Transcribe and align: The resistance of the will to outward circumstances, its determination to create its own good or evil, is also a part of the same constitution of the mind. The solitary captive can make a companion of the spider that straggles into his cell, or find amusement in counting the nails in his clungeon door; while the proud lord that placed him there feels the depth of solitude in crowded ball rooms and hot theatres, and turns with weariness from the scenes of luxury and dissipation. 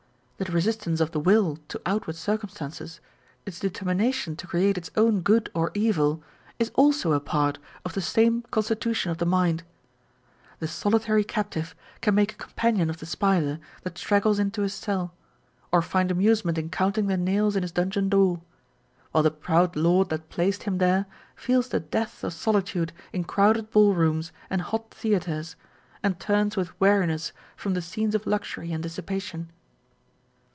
The 0.43 0.51
resistance 0.51 0.99
of 1.01 1.11
the 1.11 1.19
will 1.19 1.57
to 1.67 1.79
outward 1.85 2.15
circumstances, 2.15 2.99
its 3.45 3.59
determination 3.59 4.35
to 4.37 4.47
create 4.47 4.75
its 4.75 4.89
own 4.97 5.21
good 5.21 5.51
or 5.53 5.69
evil, 5.75 6.23
is 6.57 6.71
also 6.73 7.11
a 7.13 7.19
part 7.19 7.59
of 7.85 7.93
the 7.93 8.01
same 8.01 8.41
constitution 8.49 9.11
of 9.11 9.19
the 9.19 9.25
mind. 9.27 9.61
The 10.57 10.67
solitary 10.67 11.23
captive 11.23 11.75
can 12.01 12.15
make 12.15 12.31
a 12.31 12.35
companion 12.37 12.89
of 12.89 12.97
the 12.97 13.05
spider 13.05 13.59
that 13.83 13.99
straggles 13.99 14.39
into 14.39 14.63
his 14.63 14.73
cell, 14.73 15.13
or 15.71 15.83
find 15.83 16.09
amusement 16.09 16.57
in 16.57 16.71
counting 16.71 17.05
the 17.05 17.17
nails 17.17 17.55
in 17.55 17.61
his 17.61 17.71
clungeon 17.73 18.09
door; 18.09 18.41
while 19.11 19.21
the 19.21 19.29
proud 19.29 19.75
lord 19.75 20.09
that 20.09 20.29
placed 20.29 20.63
him 20.63 20.79
there 20.79 21.05
feels 21.35 21.67
the 21.69 21.79
depth 21.79 22.23
of 22.23 22.33
solitude 22.33 22.91
in 23.13 23.25
crowded 23.25 23.69
ball 23.69 23.93
rooms 23.93 24.31
and 24.49 24.61
hot 24.63 24.89
theatres, 24.91 25.55
and 26.01 26.19
turns 26.19 26.57
with 26.57 26.73
weariness 26.81 27.31
from 27.55 27.75
the 27.75 27.81
scenes 27.81 28.15
of 28.15 28.25
luxury 28.25 28.71
and 28.71 28.81
dissipation. 28.81 29.51